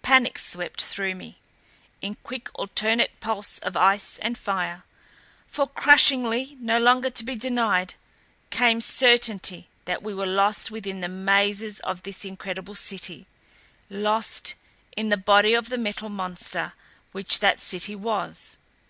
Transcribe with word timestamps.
Panic 0.00 0.38
swept 0.38 0.80
through 0.82 1.14
me, 1.14 1.40
in 2.00 2.14
quick, 2.22 2.48
alternate 2.58 3.20
pulse 3.20 3.58
of 3.58 3.76
ice 3.76 4.18
and 4.22 4.38
fire. 4.38 4.84
For 5.46 5.66
crushingly, 5.68 6.56
no 6.58 6.78
longer 6.78 7.10
to 7.10 7.22
be 7.22 7.34
denied, 7.34 7.92
came 8.48 8.80
certainty 8.80 9.68
that 9.84 10.02
we 10.02 10.14
were 10.14 10.26
lost 10.26 10.70
within 10.70 11.02
the 11.02 11.08
mazes 11.08 11.80
of 11.80 12.02
this 12.02 12.24
incredible 12.24 12.74
City 12.76 13.26
lost 13.90 14.54
in 14.96 15.10
the 15.10 15.18
body 15.18 15.52
of 15.52 15.68
the 15.68 15.76
Metal 15.76 16.08
Monster 16.08 16.72
which 17.12 17.40
that 17.40 17.60
City 17.60 17.94
was. 17.94 18.56